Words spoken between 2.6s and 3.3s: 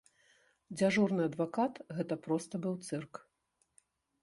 быў цырк.